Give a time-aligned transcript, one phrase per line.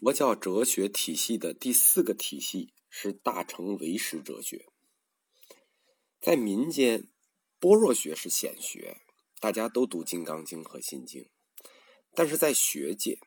[0.00, 4.66] 佛教哲学体系的第四个体系是大乘唯识哲学。
[6.20, 7.08] 在民间，
[7.58, 9.00] 般若学是显学，
[9.40, 11.22] 大家都读《金刚经》和《心经》；
[12.14, 13.18] 但是在学界，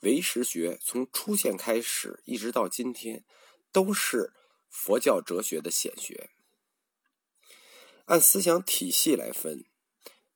[0.00, 3.24] 唯识学从出现开始一直到今天，
[3.70, 4.32] 都是
[4.68, 6.30] 佛教哲学的显学。
[8.06, 9.64] 按思想体系来分，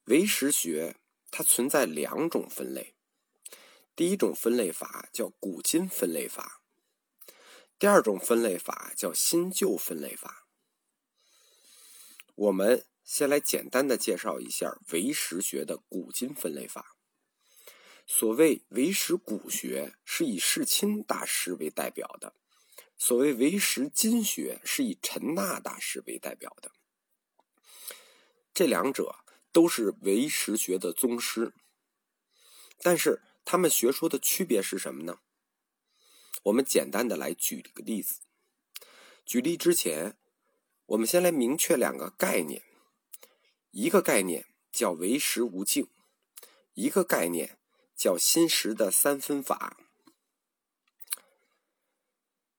[0.04, 0.94] 唯识学
[1.32, 2.94] 它存在两种分类。
[3.98, 6.62] 第一种分类法叫古今分类法，
[7.80, 10.46] 第二种分类法叫新旧分类法。
[12.36, 16.94] 我们先来简单的介绍一下唯识学的古今分类法。
[18.06, 22.34] 所谓唯识古学是以世亲大师为代表的，
[22.96, 26.70] 所谓唯识今学是以陈那大师为代表的。
[28.54, 29.16] 这两者
[29.50, 31.52] 都是唯识学的宗师，
[32.80, 33.22] 但是。
[33.50, 35.20] 他们学说的区别是什么呢？
[36.42, 38.20] 我们简单的来举一个例子。
[39.24, 40.18] 举例之前，
[40.84, 42.62] 我们先来明确两个概念。
[43.70, 45.88] 一个概念叫唯识无境，
[46.74, 47.58] 一个概念
[47.96, 49.78] 叫心识的三分法。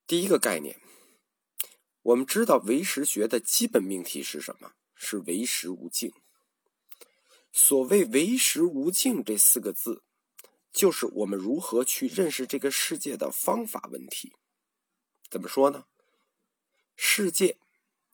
[0.08, 0.82] 第一个概念，
[2.02, 4.74] 我们知道唯识学的基本命题是什么？
[4.96, 6.12] 是唯识无境。
[7.52, 10.02] 所谓唯识无境这四个字。
[10.72, 14.34] 就是我们如何去认识这个世界的方法问题。
[15.30, 15.86] 怎么说呢？
[16.96, 17.58] 世界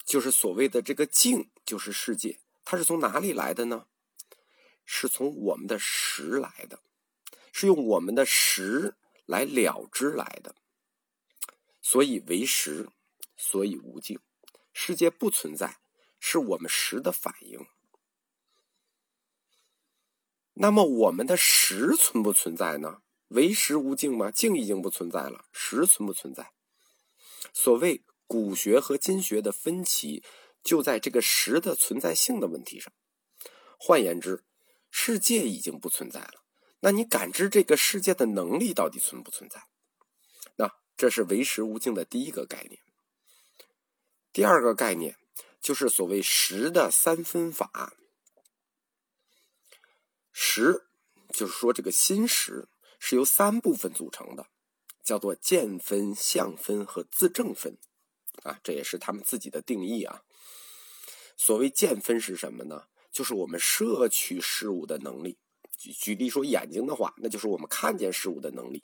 [0.03, 3.87] 就是所谓的这个境，就是世界，它是从哪里来的呢？
[4.85, 6.79] 是从我们的识来的，
[7.51, 8.95] 是用我们的识
[9.25, 10.55] 来了之来的。
[11.81, 12.89] 所以为识，
[13.35, 14.19] 所以无境，
[14.73, 15.79] 世界不存在，
[16.19, 17.65] 是我们识的反应。
[20.55, 23.01] 那么我们的识存不存在呢？
[23.29, 24.31] 唯识无境吗？
[24.31, 26.53] 境已经不存在了，识存不存在？
[27.53, 30.23] 所谓古学和今学的分歧，
[30.63, 32.93] 就在这个识的存在性的问题上。
[33.77, 34.43] 换言之，
[34.89, 36.45] 世界已经不存在了，
[36.79, 39.63] 那你感知这个世界的能力到底存不存在？
[40.55, 42.79] 那这是唯识无境的第一个概念。
[44.31, 45.17] 第二个概念
[45.59, 47.93] 就是所谓识的三分法。
[50.37, 50.85] 识，
[51.29, 52.67] 就是说这个心识
[52.99, 54.47] 是由三部分组成的，
[55.01, 57.77] 叫做见分、相分和自证分，
[58.43, 60.23] 啊，这也是他们自己的定义啊。
[61.37, 62.83] 所谓见分是什么呢？
[63.13, 65.37] 就是我们摄取事物的能力。
[65.77, 68.83] 举举例说眼睛的话，那就是我们看见事物的能力。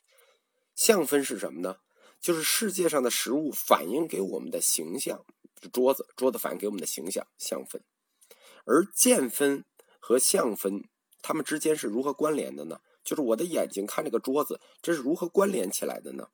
[0.73, 1.79] 相分是什么呢？
[2.22, 5.25] 就是世界上的食物反映给我们的形象，
[5.73, 7.84] 桌子，桌子反映给我们的形象，相分。
[8.63, 9.66] 而见分
[10.00, 10.85] 和相分。
[11.21, 12.81] 它们之间是如何关联的呢？
[13.03, 16.29] 就是我的眼睛看这个桌子，这是如何关联起来的呢？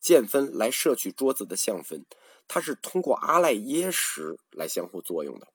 [0.00, 2.04] 见分来摄取桌子的相分，
[2.46, 5.48] 它是通过阿赖耶识来相互作用的。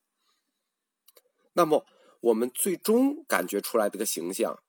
[1.54, 1.86] 那么
[2.20, 4.62] 我们最终感觉出来这个形象，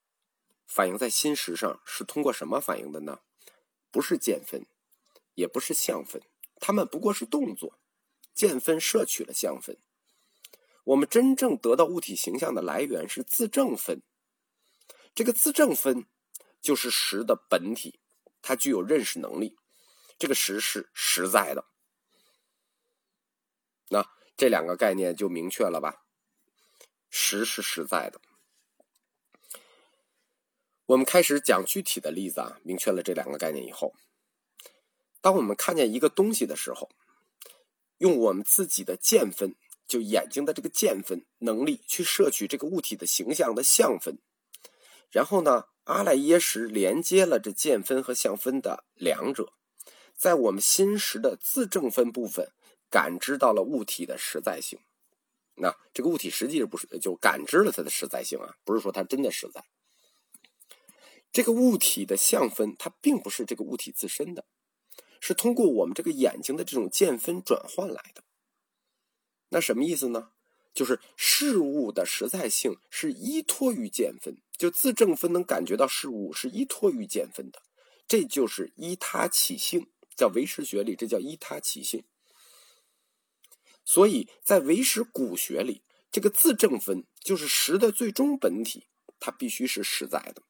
[0.67, 3.21] 反映在心识上是通过什么反应的呢？
[3.91, 4.65] 不是见分，
[5.35, 6.23] 也不是相分，
[6.61, 7.79] 它们不过是动作。
[8.35, 9.77] 见分摄取了相分。
[10.85, 14.03] 我们真正得到物体形象的来源是自证分，
[15.15, 16.07] 这个自证分
[16.61, 18.01] 就是实的本体，
[18.41, 19.57] 它具有认识能力，
[20.19, 21.67] 这个实是实在的。
[23.91, 26.03] 那这两个概念就明确了吧？
[27.09, 28.21] 实是实在的。
[30.87, 33.95] 我们开始讲具体的例子啊，明确了这两个概念以后，
[35.21, 36.91] 当我们看见一个东西的时候，
[37.99, 39.55] 用我们自己的见分。
[39.93, 44.17] 就眼睛的这个见分能力去摄取这个物体的形象的相分，
[45.11, 49.53] 然后呢，阿赖耶识连接了这见分和相分的两者，
[50.17, 52.53] 在我们心识的自证分部分
[52.89, 54.79] 感知到了物体的实在性。
[55.57, 58.57] 那这个物体实际是不是就感知了它的实在性啊？
[58.65, 59.63] 不是说它真的实在。
[61.31, 64.47] 这个物体的相分它并不是这个物体自身的，
[65.21, 68.25] 是通过我们这个眼睛的这种见分转换来的。
[69.53, 70.31] 那什么意思呢？
[70.73, 77.61] 就是事物的实在性是依托于见分，就自证分能感觉到事物是依托于见分的，
[78.09, 82.03] 这就是依他起性，叫唯识学里这叫依他起性。
[83.85, 88.87] 所以在唯识古学里，这个自证分就是实的最终本体，
[89.21, 90.43] 它必须是实在的。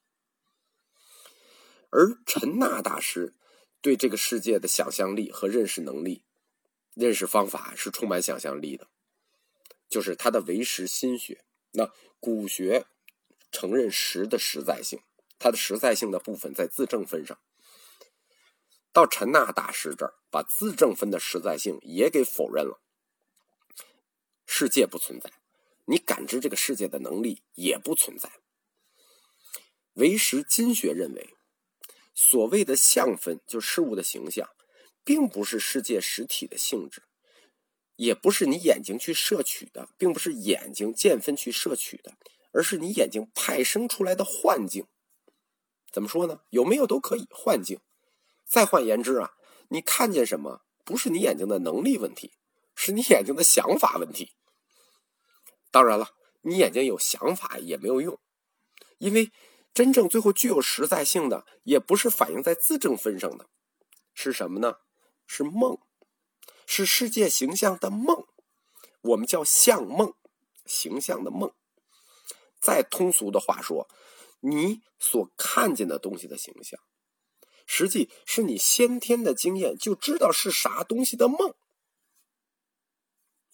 [1.90, 3.34] 而陈那大师
[3.80, 6.22] 对这个世界的想象力和认识能力。
[6.94, 8.88] 认识方法是充满想象力的，
[9.88, 11.44] 就是他的唯识心学。
[11.72, 11.90] 那
[12.20, 12.86] 古学
[13.50, 15.00] 承认实的实在性，
[15.38, 17.38] 它的实在性的部分在自证分上。
[18.92, 22.82] 到陈那大师这儿，把自证分的实在性也给否认了。
[24.46, 25.32] 世界不存在，
[25.86, 28.30] 你感知这个世界的能力也不存在。
[29.94, 31.34] 唯识经学认为，
[32.14, 34.46] 所谓的相分，就是事物的形象，
[35.04, 37.02] 并不是世界实体的性质，
[37.96, 42.14] 也不是你眼睛去摄取的，并不是眼睛见分去摄取的，
[42.52, 44.86] 而是你眼睛派生出来的幻境。
[45.90, 46.40] 怎么说呢？
[46.50, 47.80] 有没有都可以，幻境。
[48.44, 49.32] 再换言之啊，
[49.68, 52.32] 你看见什么，不是你眼睛的能力问题，
[52.74, 54.32] 是你眼睛的想法问题。
[55.70, 56.10] 当然了，
[56.42, 58.18] 你眼睛有想法也没有用，
[58.98, 59.32] 因为。
[59.74, 63.48] 真正最后具有实在性的，也不是反映在自证分上的，
[64.12, 64.76] 是什么呢？
[65.34, 65.78] 是梦，
[66.66, 68.26] 是世界形象的梦，
[69.00, 70.12] 我们叫相梦，
[70.66, 71.54] 形象的梦。
[72.60, 73.88] 再通俗的话说，
[74.40, 76.78] 你所看见的东西的形象，
[77.66, 81.54] 实际是你先天的经验就知道是啥东西的梦。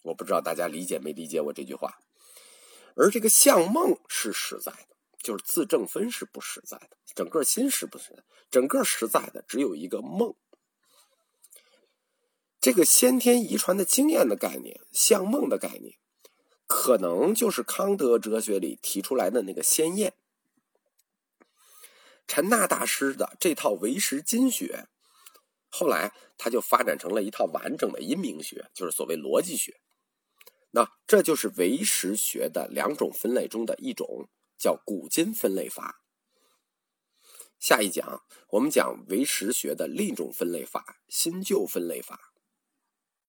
[0.03, 2.01] 我不知道大家理解没理解我这句话，
[2.97, 4.97] 而这个相梦是实在的。
[5.23, 10.35] 就是自证分是不实在的，整个心是不实在，整个实在的只有一个梦。
[12.69, 15.97] 这个先天遗传的经验的概念，像梦的概念，
[16.67, 20.13] 可能就是康德哲学里提出来的那个先验。
[22.27, 24.87] 陈纳大师的这套唯识经学，
[25.71, 29.81] 后来他就发展成了一套完整的因明学，就是所谓逻辑学。
[30.73, 34.29] 那这就是唯识学的两种分类中的一种。
[34.59, 36.03] 叫古今分类法。
[37.59, 42.28] 下一讲我们讲唯识学的另一种分类法——新旧分类法。